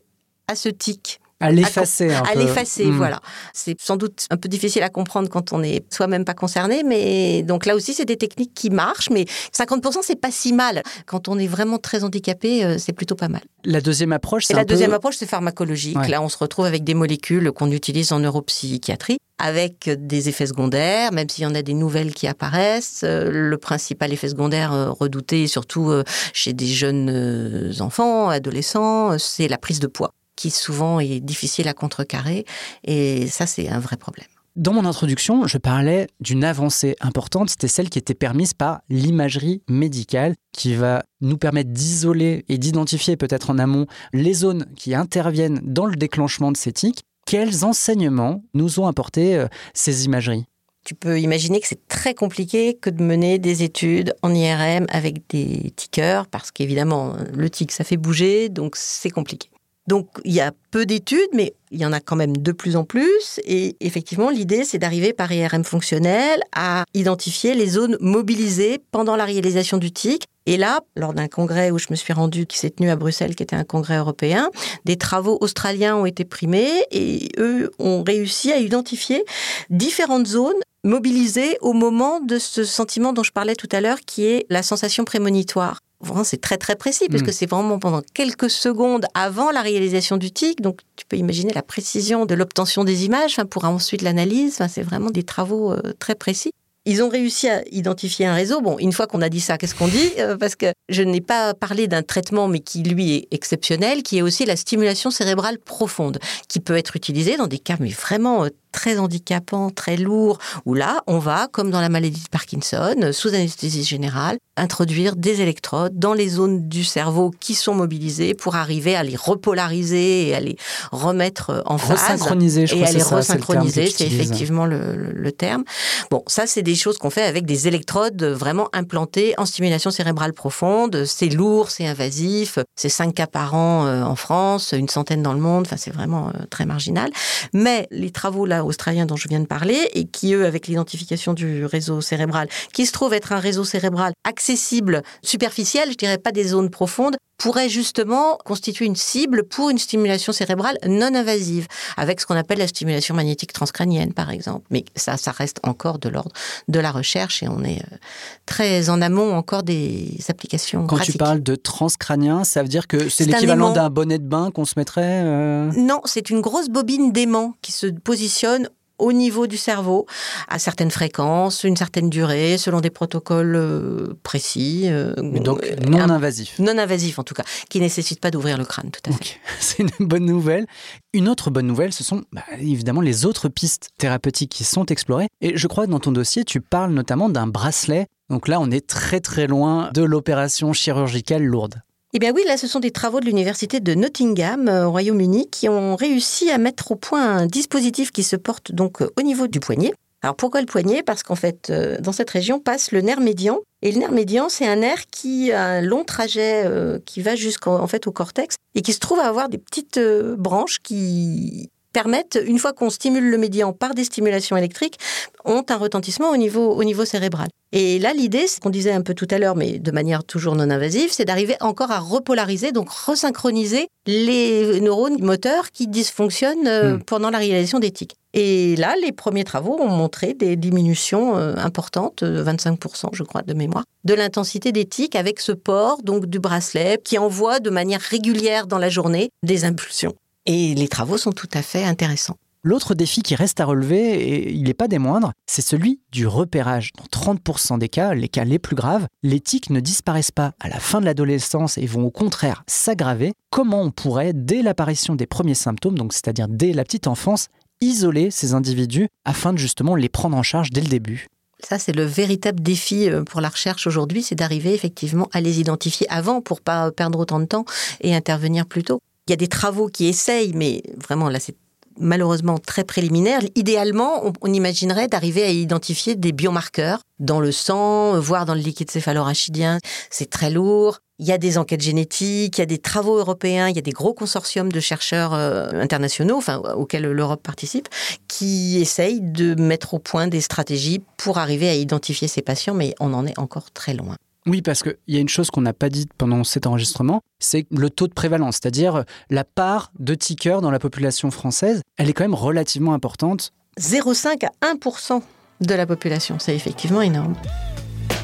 à 0.48 0.56
ce 0.56 0.70
tic. 0.70 1.20
À 1.40 1.52
l'effacer 1.52 2.10
À 2.10 2.36
l'effacer, 2.36 2.86
hmm. 2.86 2.98
voilà. 2.98 3.20
C'est 3.54 3.80
sans 3.80 3.98
doute 3.98 4.28
un 4.30 4.38
peu 4.38 4.48
difficile 4.48 4.84
à 4.84 4.90
comprendre 4.90 5.30
quand 5.30 5.52
on 5.52 5.60
n'est 5.60 5.84
soi-même 5.90 6.26
pas 6.26 6.34
concerné, 6.34 6.84
mais 6.84 7.44
donc 7.44 7.66
là 7.66 7.76
aussi, 7.76 7.94
c'est 7.94 8.06
des 8.06 8.18
techniques 8.18 8.54
qui 8.54 8.70
marchent, 8.70 9.10
mais 9.10 9.26
50%, 9.58 10.00
c'est 10.02 10.20
pas 10.20 10.32
si 10.32 10.54
mal. 10.54 10.84
Quand 11.06 11.28
on 11.28 11.38
est 11.38 11.48
vraiment 11.48 11.80
très 11.80 12.04
handicapé, 12.04 12.64
euh, 12.64 12.78
c'est 12.78 12.94
plutôt 12.94 13.16
pas 13.16 13.28
mal. 13.28 13.42
La 13.66 13.82
deuxième 13.82 14.14
approche, 14.14 14.46
c'est 14.46 14.54
La 14.54 14.66
deuxième 14.66 14.94
approche, 14.94 15.16
c'est 15.18 15.30
pharmacologique. 15.30 16.08
Là, 16.08 16.22
on 16.22 16.30
se 16.30 16.38
retrouve 16.38 16.66
avec 16.66 16.84
des 16.84 16.94
molécules 16.94 17.52
qu'on 17.52 17.72
utilise 17.72 18.12
en 18.12 18.20
neuropsychiatrie 18.20 19.18
avec 19.40 19.90
des 19.90 20.30
effets 20.30 20.46
secondaires, 20.46 21.12
même 21.12 21.28
s'il 21.28 21.44
y 21.44 21.48
en 21.48 21.56
a 21.56 21.64
des 21.64 21.74
nouvelles 21.74 22.14
qui 22.14 22.28
apparaissent. 22.28 23.02
Euh, 23.04 23.30
le 23.30 23.58
principal 23.58 24.14
effet 24.14 24.30
secondaire 24.30 24.72
euh, 24.72 24.92
redouté, 24.92 25.48
surtout 25.48 25.92
chez 26.34 26.54
des 26.54 26.68
jeunes 26.68 27.74
enfants, 27.80 28.30
adolescents, 28.30 29.18
c'est 29.18 29.48
la 29.48 29.58
prise 29.58 29.80
de 29.80 29.88
poids 29.88 30.14
qui 30.36 30.52
souvent 30.52 31.00
est 31.00 31.20
difficile 31.20 31.68
à 31.68 31.74
contrecarrer. 31.74 32.46
Et 32.84 33.28
ça, 33.28 33.46
c'est 33.46 33.70
un 33.70 33.80
vrai 33.80 33.98
problème. 33.98 34.28
Dans 34.56 34.74
mon 34.74 34.86
introduction, 34.86 35.48
je 35.48 35.58
parlais 35.58 36.08
d'une 36.20 36.44
avancée 36.44 36.96
importante, 37.02 37.50
c'était 37.50 37.68
celle 37.68 37.90
qui 37.90 37.98
était 37.98 38.14
permise 38.14 38.54
par 38.54 38.82
l'imagerie 38.88 39.64
médicale, 39.68 40.36
qui 40.52 40.76
va 40.76 41.04
nous 41.22 41.40
permettre 41.40 41.72
d'isoler 41.72 42.46
et 42.50 42.60
d'identifier 42.60 43.18
peut-être 43.18 43.50
en 43.50 43.58
amont 43.58 43.88
les 44.14 44.34
zones 44.36 44.68
qui 44.76 44.94
interviennent 44.94 45.60
dans 45.64 45.88
le 45.88 45.96
déclenchement 45.96 46.52
de 46.52 46.58
ces 46.58 46.72
tics. 46.72 47.02
Quels 47.26 47.66
enseignements 47.66 48.44
nous 48.54 48.80
ont 48.80 48.86
apporté 48.86 49.36
euh, 49.36 49.48
ces 49.74 50.06
imageries? 50.06 50.46
Tu 50.86 50.94
peux 50.94 51.20
imaginer 51.20 51.60
que 51.60 51.68
c'est 51.68 51.88
très 51.88 52.14
compliqué 52.14 52.76
que 52.76 52.92
de 52.92 53.02
mener 53.02 53.40
des 53.40 53.64
études 53.64 54.14
en 54.22 54.36
IRM 54.36 54.86
avec 54.90 55.28
des 55.30 55.72
tickers, 55.76 56.28
parce 56.28 56.52
qu'évidemment, 56.52 57.16
le 57.34 57.50
tic, 57.50 57.72
ça 57.72 57.84
fait 57.84 57.98
bouger, 57.98 58.50
donc 58.50 58.76
c'est 58.76 59.10
compliqué. 59.10 59.50
Donc 59.88 60.08
il 60.24 60.34
y 60.34 60.42
a 60.42 60.52
peu 60.72 60.86
d'études, 60.86 61.30
mais 61.34 61.54
il 61.72 61.80
y 61.80 61.86
en 61.86 61.92
a 61.92 62.00
quand 62.00 62.16
même 62.16 62.38
de 62.38 62.52
plus 62.52 62.76
en 62.76 62.84
plus. 62.84 63.40
Et 63.44 63.76
effectivement, 63.80 64.30
l'idée, 64.30 64.64
c'est 64.64 64.78
d'arriver 64.78 65.14
par 65.14 65.32
IRM 65.32 65.64
fonctionnel 65.64 66.42
à 66.56 66.86
identifier 66.94 67.54
les 67.56 67.68
zones 67.68 67.98
mobilisées 68.00 68.80
pendant 68.92 69.16
la 69.16 69.26
réalisation 69.26 69.78
du 69.78 69.92
TIC. 69.92 70.26
Et 70.46 70.58
là, 70.58 70.82
lors 70.96 71.14
d'un 71.14 71.28
congrès 71.28 71.72
où 71.72 71.80
je 71.80 71.88
me 71.90 71.96
suis 71.96 72.14
rendue, 72.14 72.46
qui 72.46 72.58
s'est 72.58 72.70
tenu 72.70 72.90
à 72.90 72.96
Bruxelles, 72.96 73.36
qui 73.36 73.44
était 73.44 73.56
un 73.56 73.64
congrès 73.64 73.98
européen, 73.98 74.50
des 74.84 74.98
travaux 74.98 75.38
australiens 75.42 75.96
ont 75.96 76.06
été 76.06 76.26
primés 76.26 76.86
et 76.92 77.30
eux 77.38 77.72
ont 77.80 78.04
réussi 78.04 78.52
à 78.52 78.58
identifier 78.58 79.24
différentes 79.70 80.28
zones 80.28 80.60
mobilisées 80.84 81.58
au 81.62 81.74
moment 81.74 82.20
de 82.20 82.38
ce 82.40 82.64
sentiment 82.64 83.14
dont 83.14 83.24
je 83.24 83.32
parlais 83.32 83.56
tout 83.56 83.70
à 83.72 83.82
l'heure, 83.82 84.00
qui 84.06 84.26
est 84.26 84.46
la 84.50 84.64
sensation 84.64 85.06
prémonitoire 85.06 85.80
c'est 86.24 86.42
très 86.42 86.58
très 86.58 86.76
précis, 86.76 87.08
puisque 87.10 87.30
mm. 87.30 87.34
c'est 87.34 87.50
vraiment 87.50 87.80
pendant 87.80 88.02
quelques 88.14 88.50
secondes 88.50 89.06
avant 89.14 89.52
la 89.52 89.62
réalisation 89.62 90.18
du 90.18 90.32
tic. 90.32 90.62
Donc 90.62 90.82
tu 90.96 91.06
peux 91.06 91.18
imaginer 91.18 91.54
la 91.54 91.64
précision 91.64 92.26
de 92.26 92.36
l'obtention 92.36 92.84
des 92.84 93.06
images 93.06 93.38
pour 93.50 93.66
ensuite 93.66 94.02
l'analyse. 94.02 94.62
c'est 94.70 94.84
vraiment 94.84 95.10
des 95.10 95.24
travaux 95.24 95.72
euh, 95.72 95.94
très 96.00 96.16
précis. 96.16 96.52
Ils 96.86 97.02
ont 97.02 97.08
réussi 97.08 97.48
à 97.48 97.64
identifier 97.72 98.26
un 98.26 98.34
réseau. 98.34 98.60
Bon, 98.60 98.78
une 98.78 98.92
fois 98.92 99.08
qu'on 99.08 99.22
a 99.22 99.30
dit 99.30 99.40
ça, 99.40 99.58
qu'est-ce 99.58 99.74
qu'on 99.74 99.88
dit? 99.88 100.12
Euh, 100.20 100.36
Parce 100.36 100.58
que 100.58 100.66
je 100.90 101.02
n'ai 101.02 101.22
pas 101.22 101.54
parlé 101.54 101.88
d'un 101.88 102.04
traitement, 102.04 102.50
mais 102.50 102.60
qui 102.60 102.84
lui 102.84 103.16
est 103.16 103.28
exceptionnel, 103.32 104.04
qui 104.04 104.18
est 104.18 104.22
aussi 104.22 104.44
la 104.44 104.58
stimulation 104.58 105.10
cérébrale 105.10 105.60
profonde, 105.60 106.20
qui 106.50 106.60
peut 106.60 106.76
être 106.76 106.98
utilisée 106.98 107.38
dans 107.38 107.48
des 107.48 107.60
cas 107.60 107.78
mais 107.80 107.90
vraiment 107.90 108.44
euh, 108.44 108.50
très 108.74 108.98
handicapant, 108.98 109.70
très 109.70 109.96
lourd, 109.96 110.40
où 110.66 110.74
là, 110.74 111.02
on 111.08 111.20
va, 111.20 111.48
comme 111.48 111.72
dans 111.72 111.80
la 111.80 111.88
maladie 111.88 112.24
de 112.24 112.30
Parkinson, 112.30 112.96
sous 113.14 113.30
anesthésie 113.30 113.86
générale, 113.86 114.38
introduire 114.58 115.16
des 115.16 115.42
électrodes 115.42 115.98
dans 115.98 116.14
les 116.14 116.30
zones 116.30 116.68
du 116.68 116.84
cerveau 116.84 117.32
qui 117.40 117.56
sont 117.56 117.74
mobilisées 117.74 118.34
pour 118.34 118.56
arriver 118.56 118.96
à 118.96 119.04
les 119.04 119.16
repolariser 119.16 120.28
et 120.28 120.36
à 120.36 120.40
les 120.40 120.58
remettre 120.92 121.64
en 121.66 121.78
phase. 121.78 122.12
Resynchroniser, 122.12 122.68
je 122.68 122.76
Et 122.76 122.84
à 122.86 122.92
les 122.92 123.02
resynchroniser, 123.02 123.90
c'est 123.90 124.06
effectivement 124.06 124.66
le, 124.66 125.32
terme. 125.32 125.64
Bon, 126.12 126.24
ça, 126.28 126.46
c'est 126.46 126.62
des 126.62 126.76
choses 126.76 127.00
qu'on 127.00 127.10
fait 127.10 127.24
avec 127.24 127.46
des 127.46 127.68
électrodes 127.68 128.24
vraiment 128.24 128.70
implantées 128.74 129.34
en 129.38 129.46
stimulation 129.46 129.90
cérébrale 129.90 130.34
profonde. 130.34 131.06
C'est 131.06 131.30
lourd, 131.30 131.72
c'est 131.72 131.88
invasif, 131.88 132.60
c'est 132.76 132.90
5 132.90 133.16
cas 133.16 133.28
par 133.28 133.56
an 133.56 133.88
euh, 133.88 134.04
en 134.04 134.16
France, 134.16 134.74
une 134.78 134.90
centaine 134.90 135.24
dans 135.24 135.34
le 135.34 135.40
monde, 135.40 135.64
enfin, 135.66 135.78
c'est 135.78 135.92
vraiment 135.92 136.30
euh, 136.30 136.46
très 136.50 136.66
marginal. 136.66 137.10
Mais 137.54 137.88
les 137.90 138.12
travaux 138.12 138.46
là 138.46 138.63
australiens 138.66 139.06
dont 139.06 139.16
je 139.16 139.28
viens 139.28 139.40
de 139.40 139.46
parler 139.46 139.90
et 139.94 140.06
qui, 140.06 140.34
eux, 140.34 140.46
avec 140.46 140.68
l'identification 140.68 141.34
du 141.34 141.66
réseau 141.66 142.02
cérébral, 142.02 142.48
qui 142.74 142.86
se 142.86 142.92
trouve 142.92 143.14
être 143.14 143.32
un 143.32 143.40
réseau 143.40 143.64
cérébral 143.64 144.14
accessible, 144.24 145.04
superficiel, 145.22 145.92
je 145.92 145.98
dirais 145.98 146.18
pas 146.18 146.32
des 146.32 146.46
zones 146.46 146.70
profondes, 146.70 147.16
pourrait 147.38 147.70
justement 147.70 148.38
constituer 148.46 148.86
une 148.86 148.96
cible 148.96 149.44
pour 149.44 149.70
une 149.70 149.78
stimulation 149.78 150.32
cérébrale 150.32 150.78
non 150.88 151.14
invasive, 151.14 151.68
avec 151.98 152.22
ce 152.22 152.26
qu'on 152.26 152.38
appelle 152.38 152.60
la 152.60 152.68
stimulation 152.68 153.16
magnétique 153.16 153.52
transcrânienne, 153.52 154.14
par 154.14 154.30
exemple. 154.30 154.66
Mais 154.70 154.86
ça, 154.96 155.18
ça 155.18 155.32
reste 155.32 155.60
encore 155.64 156.00
de 156.00 156.10
l'ordre 156.10 156.32
de 156.68 156.80
la 156.80 156.92
recherche 156.92 157.44
et 157.44 157.50
on 157.50 157.64
est 157.64 157.82
euh, 157.82 157.98
très 158.46 158.90
en 158.90 159.02
amont 159.02 159.36
encore 159.36 159.64
des 159.64 160.18
applications. 160.30 160.88
Quand 160.88 161.00
tu 161.00 161.14
parles 161.14 161.44
de 161.44 161.56
transcrânien, 161.56 162.44
ça 162.44 162.62
veut 162.62 162.70
dire 162.70 162.88
que 162.88 163.10
c'est 163.10 163.26
l'équivalent 163.26 163.74
d'un 163.74 163.90
bonnet 163.90 164.20
de 164.20 164.28
bain 164.28 164.52
qu'on 164.52 164.66
se 164.66 164.76
mettrait 164.78 165.24
euh 165.26 165.72
Non, 165.76 166.02
c'est 166.06 166.30
une 166.30 166.40
grosse 166.40 166.70
bobine 166.70 167.12
d'aimant 167.12 167.56
qui 167.62 167.72
se 167.72 167.88
positionne 167.88 168.53
au 169.00 169.12
niveau 169.12 169.48
du 169.48 169.58
cerveau, 169.58 170.06
à 170.48 170.60
certaines 170.60 170.92
fréquences, 170.92 171.64
une 171.64 171.76
certaine 171.76 172.10
durée, 172.10 172.58
selon 172.58 172.80
des 172.80 172.90
protocoles 172.90 173.56
euh, 173.56 174.14
précis. 174.24 174.84
Euh, 174.86 175.14
donc 175.16 175.66
non 175.88 176.10
invasif. 176.10 176.60
Non 176.60 176.78
invasif 176.78 177.20
en 177.20 177.24
tout 177.24 177.34
cas, 177.34 177.44
qui 177.70 177.80
ne 177.80 177.84
nécessite 177.84 178.20
pas 178.20 178.32
d'ouvrir 178.32 178.58
le 178.58 178.66
crâne, 178.66 178.92
tout 178.92 179.10
à 179.10 179.14
fait. 179.14 179.40
C'est 179.60 179.80
une 179.80 180.08
bonne 180.08 180.26
nouvelle. 180.26 180.68
Une 181.14 181.28
autre 181.28 181.50
bonne 181.50 181.68
nouvelle, 181.68 181.92
ce 181.92 182.04
sont 182.04 182.24
bah, 182.32 182.44
évidemment 182.60 183.02
les 183.02 183.26
autres 183.26 183.50
pistes 183.50 183.90
thérapeutiques 183.98 184.52
qui 184.52 184.64
sont 184.64 184.86
explorées. 184.86 185.28
Et 185.42 185.58
je 185.58 185.68
crois 185.68 185.86
que 185.86 185.92
dans 185.92 186.00
ton 186.00 186.12
dossier, 186.12 186.46
tu 186.46 186.62
parles 186.62 186.92
notamment 186.92 187.30
d'un 187.30 187.48
bracelet. 187.48 188.08
Donc 188.30 188.48
là, 188.48 188.60
on 188.60 188.72
est 188.72 188.88
très 188.88 189.20
très 189.20 189.48
loin 189.48 189.90
de 189.94 190.04
l'opération 190.04 190.72
chirurgicale 190.72 191.44
lourde. 191.44 191.82
Eh 192.16 192.20
bien 192.20 192.32
oui, 192.32 192.44
là, 192.46 192.58
ce 192.58 192.68
sont 192.68 192.80
des 192.80 192.92
travaux 192.92 193.20
de 193.22 193.26
l'université 193.26 193.80
de 193.80 193.96
Nottingham 193.96 194.68
euh, 194.68 194.86
au 194.86 194.92
Royaume-Uni 194.92 195.50
qui 195.50 195.68
ont 195.68 195.96
réussi 195.96 196.52
à 196.52 196.60
mettre 196.60 196.92
au 196.92 196.96
point 196.96 197.26
un 197.26 197.48
dispositif 197.48 198.12
qui 198.12 198.22
se 198.22 198.36
porte 198.36 198.72
donc 198.72 199.02
euh, 199.02 199.10
au 199.18 199.24
niveau 199.24 199.48
du 199.48 199.60
poignet. 199.60 199.94
Alors 200.22 200.36
pourquoi 200.36 200.62
le 200.62 200.68
poignet? 200.68 201.02
Parce 201.02 201.24
qu'en 201.24 201.34
fait, 201.34 201.72
euh, 201.72 201.98
dans 202.00 202.12
cette 202.12 202.30
région 202.30 202.60
passe 202.60 202.92
le 202.92 203.02
nerf 203.02 203.20
médian. 203.20 203.62
Et 203.82 203.92
le 203.92 203.98
nerf 203.98 204.12
médian, 204.12 204.48
c'est 204.48 204.68
un 204.68 204.76
nerf 204.76 205.08
qui 205.08 205.52
a 205.52 205.66
un 205.66 205.82
long 205.82 206.04
trajet 206.04 206.66
qui 207.06 207.22
va 207.22 207.36
jusqu'en 207.36 207.86
fait 207.88 208.08
au 208.08 208.12
cortex 208.12 208.56
et 208.76 208.82
qui 208.82 208.94
se 208.94 209.00
trouve 209.00 209.20
à 209.20 209.28
avoir 209.28 209.50
des 209.50 209.58
petites 209.58 210.00
branches 210.38 210.80
qui 210.82 211.70
permettent, 211.94 212.40
une 212.46 212.60
fois 212.60 212.74
qu'on 212.74 212.90
stimule 212.90 213.30
le 213.30 213.38
médian 213.38 213.72
par 213.72 213.94
des 213.94 214.04
stimulations 214.04 214.58
électriques, 214.58 214.98
ont 215.46 215.64
un 215.70 215.78
retentissement 215.78 216.32
au 216.32 216.38
niveau, 216.38 216.72
au 216.72 216.84
niveau 216.84 217.06
cérébral. 217.06 217.48
Et 217.72 217.98
là, 217.98 218.14
l'idée, 218.14 218.48
ce 218.48 218.60
qu'on 218.60 218.70
disait 218.70 218.92
un 218.92 219.02
peu 219.02 219.14
tout 219.14 219.28
à 219.32 219.40
l'heure, 219.40 219.56
mais 219.56 219.80
de 219.80 219.92
manière 219.92 220.24
toujours 220.24 220.56
non 220.56 220.70
invasive, 220.70 221.12
c'est 221.12 221.26
d'arriver 221.26 221.56
encore 221.60 221.92
à 221.92 222.00
repolariser, 222.00 222.72
donc 222.72 222.90
resynchroniser 222.90 223.88
les 224.06 224.80
neurones 224.80 225.20
moteurs 225.22 225.72
qui 225.72 225.88
dysfonctionnent 225.88 226.68
euh, 226.68 226.98
hmm. 226.98 227.04
pendant 227.04 227.30
la 227.30 227.40
réalisation 227.40 227.80
des 227.80 227.92
tics. 227.92 228.16
Et 228.36 228.76
là, 228.76 228.96
les 229.02 229.12
premiers 229.12 229.44
travaux 229.44 229.80
ont 229.80 229.90
montré 229.90 230.34
des 230.34 230.56
diminutions 230.56 231.38
euh, 231.38 231.56
importantes, 231.58 232.24
25% 232.24 233.10
je 233.14 233.24
crois 233.24 233.44
de 233.44 233.54
mémoire, 233.54 233.86
de 234.04 234.14
l'intensité 234.14 234.72
des 234.72 234.86
tics 234.86 235.16
avec 235.16 235.40
ce 235.40 235.52
port 235.52 236.02
donc 236.04 236.26
du 236.26 236.40
bracelet 236.40 237.00
qui 237.04 237.18
envoie 237.18 237.60
de 237.60 237.70
manière 237.70 238.02
régulière 238.02 238.66
dans 238.68 238.80
la 238.80 238.90
journée 238.90 239.30
des 239.44 239.66
impulsions. 239.66 240.16
Et 240.46 240.76
les 240.76 240.88
travaux 240.90 241.18
sont 241.18 241.32
tout 241.32 241.50
à 241.54 241.62
fait 241.62 241.86
intéressants. 241.86 242.38
L'autre 242.66 242.96
défi 242.96 243.22
qui 243.22 243.36
reste 243.36 243.60
à 243.60 243.66
relever, 243.66 244.14
et 244.14 244.52
il 244.54 244.64
n'est 244.64 244.74
pas 244.74 244.88
des 244.88 244.98
moindres, 244.98 245.34
c'est 245.48 245.62
celui 245.62 246.00
du 246.12 246.28
repérage. 246.28 246.92
Dans 246.98 247.36
30% 247.36 247.78
des 247.78 247.90
cas, 247.90 248.14
les 248.14 248.30
cas 248.30 248.46
les 248.46 248.60
plus 248.60 248.76
graves, 248.76 249.08
les 249.22 249.42
tics 249.42 249.70
ne 249.70 249.82
disparaissent 249.82 250.32
pas 250.32 250.54
à 250.62 250.70
la 250.70 250.80
fin 250.80 251.02
de 251.02 251.06
l'adolescence 251.06 251.78
et 251.78 251.86
vont 251.86 252.06
au 252.06 252.12
contraire 252.12 252.64
s'aggraver. 252.68 253.34
Comment 253.50 253.82
on 253.82 253.92
pourrait, 253.92 254.32
dès 254.34 254.62
l'apparition 254.62 255.16
des 255.16 255.28
premiers 255.28 255.56
symptômes, 255.56 255.98
donc 255.98 256.14
c'est-à-dire 256.14 256.48
dès 256.48 256.72
la 256.72 256.86
petite 256.86 257.08
enfance, 257.08 257.48
isoler 257.82 258.32
ces 258.32 258.54
individus 258.54 259.10
afin 259.26 259.52
de 259.52 259.58
justement 259.58 259.96
les 259.96 260.10
prendre 260.10 260.38
en 260.38 260.44
charge 260.44 260.70
dès 260.70 260.82
le 260.82 260.88
début? 260.88 261.28
Ça, 261.60 261.80
c'est 261.80 261.94
le 261.94 262.04
véritable 262.04 262.62
défi 262.62 263.10
euh, 263.10 263.24
pour 263.24 263.40
la 263.42 263.50
recherche 263.50 263.88
aujourd'hui, 263.88 264.24
c'est 264.24 264.36
d'arriver 264.36 264.74
effectivement 264.74 265.30
à 265.34 265.42
les 265.42 265.60
identifier 265.60 266.10
avant 266.10 266.42
pour 266.42 266.62
pas 266.62 266.92
perdre 266.92 267.20
autant 267.20 267.40
de 267.40 267.46
temps 267.46 267.66
et 268.02 268.16
intervenir 268.16 268.66
plus 268.66 268.84
tôt. 268.84 269.02
Il 269.28 269.32
y 269.32 269.34
a 269.34 269.38
des 269.38 269.48
travaux 269.48 269.88
qui 269.88 270.08
essayent, 270.08 270.54
mais 270.54 270.84
vraiment 270.98 271.30
là, 271.30 271.40
c'est 271.40 271.56
malheureusement 271.98 272.58
très 272.58 272.84
préliminaire. 272.84 273.42
Idéalement, 273.56 274.34
on, 274.42 274.54
imaginerait 274.54 275.08
d'arriver 275.08 275.44
à 275.44 275.50
identifier 275.50 276.16
des 276.16 276.32
biomarqueurs 276.32 277.02
dans 277.20 277.40
le 277.40 277.52
sang, 277.52 278.20
voire 278.20 278.46
dans 278.46 278.56
le 278.56 278.60
liquide 278.60 278.92
céphalorachidien. 278.92 279.78
C'est 280.10 280.30
très 280.30 280.50
lourd. 280.50 281.00
Il 281.20 281.28
y 281.28 281.32
a 281.32 281.38
des 281.38 281.58
enquêtes 281.58 281.82
génétiques, 281.82 282.58
il 282.58 282.62
y 282.62 282.64
a 282.64 282.66
des 282.66 282.80
travaux 282.80 283.18
européens, 283.18 283.70
il 283.70 283.76
y 283.76 283.80
a 283.80 283.84
des 283.84 283.92
gros 283.92 284.14
consortiums 284.14 284.72
de 284.72 284.80
chercheurs 284.80 285.34
euh, 285.34 285.70
internationaux, 285.74 286.36
enfin 286.36 286.58
auxquels 286.76 287.04
l'Europe 287.04 287.44
participe, 287.44 287.88
qui 288.28 288.80
essayent 288.82 289.22
de 289.22 289.56
mettre 289.56 289.94
au 289.94 290.00
point 290.00 290.28
des 290.28 290.42
stratégies 290.42 291.02
pour 291.18 291.38
arriver 291.38 291.70
à 291.70 291.76
identifier 291.76 292.28
ces 292.28 292.42
patients, 292.42 292.74
mais 292.74 292.96
on 293.00 293.14
en 293.14 293.26
est 293.28 293.38
encore 293.38 293.72
très 293.72 293.94
loin. 293.94 294.16
Oui, 294.46 294.62
parce 294.62 294.84
qu'il 294.84 294.98
y 295.08 295.18
a 295.18 295.20
une 295.20 295.30
chose 295.30 295.50
qu'on 295.52 295.62
n'a 295.62 295.74
pas 295.74 295.90
dite 295.90 296.12
pendant 296.18 296.44
cet 296.44 296.68
enregistrement, 296.68 297.22
c'est 297.40 297.66
le 297.72 297.90
taux 297.90 298.08
de 298.08 298.14
prévalence, 298.14 298.60
c'est-à-dire 298.62 299.06
la 299.30 299.44
part 299.44 299.92
de 300.00 300.16
tickers 300.16 300.62
dans 300.62 300.72
la 300.72 300.80
population 300.80 301.32
française, 301.32 301.82
elle 301.98 302.10
est 302.10 302.14
quand 302.14 302.26
même 302.26 302.34
relativement 302.34 302.94
importante. 302.94 303.52
0,5 303.80 304.46
à 304.46 304.74
1% 304.74 305.22
de 305.62 305.74
la 305.74 305.86
population, 305.86 306.38
c'est 306.40 306.56
effectivement 306.56 307.02
énorme. 307.02 307.36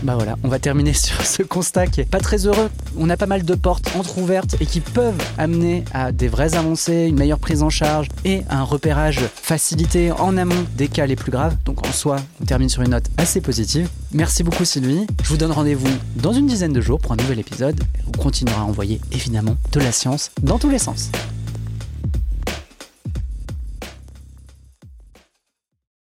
Bah 0.01 0.15
voilà, 0.15 0.37
on 0.43 0.47
va 0.47 0.59
terminer 0.59 0.93
sur 0.93 1.25
ce 1.25 1.43
constat 1.43 1.87
qui 1.87 2.01
est 2.01 2.09
pas 2.09 2.19
très 2.19 2.45
heureux. 2.45 2.69
On 2.97 3.09
a 3.09 3.17
pas 3.17 3.25
mal 3.25 3.43
de 3.43 3.55
portes 3.55 3.95
entrouvertes 3.95 4.55
et 4.61 4.65
qui 4.65 4.79
peuvent 4.79 5.21
amener 5.37 5.83
à 5.93 6.11
des 6.11 6.29
vraies 6.29 6.55
avancées, 6.55 7.07
une 7.07 7.17
meilleure 7.17 7.39
prise 7.39 7.63
en 7.63 7.69
charge 7.69 8.07
et 8.23 8.43
un 8.49 8.63
repérage 8.63 9.19
facilité 9.19 10.11
en 10.11 10.37
amont 10.37 10.65
des 10.75 10.87
cas 10.87 11.05
les 11.05 11.17
plus 11.17 11.31
graves. 11.31 11.57
Donc 11.65 11.85
en 11.85 11.91
soi, 11.91 12.17
on 12.41 12.45
termine 12.45 12.69
sur 12.69 12.81
une 12.81 12.91
note 12.91 13.09
assez 13.17 13.41
positive. 13.41 13.89
Merci 14.13 14.43
beaucoup 14.43 14.63
Sylvie. 14.63 15.05
Je 15.21 15.29
vous 15.29 15.37
donne 15.37 15.51
rendez-vous 15.51 15.89
dans 16.15 16.33
une 16.33 16.47
dizaine 16.47 16.73
de 16.73 16.81
jours 16.81 16.99
pour 16.99 17.11
un 17.11 17.17
nouvel 17.17 17.39
épisode. 17.39 17.79
On 18.07 18.17
continuera 18.17 18.61
à 18.61 18.63
envoyer 18.63 19.01
évidemment 19.11 19.57
de 19.71 19.79
la 19.79 19.91
science 19.91 20.31
dans 20.41 20.59
tous 20.59 20.69
les 20.69 20.79
sens. 20.79 21.11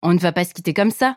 On 0.02 0.12
ne 0.12 0.18
va 0.18 0.32
pas 0.32 0.44
se 0.44 0.52
quitter 0.52 0.74
comme 0.74 0.90
ça. 0.90 1.16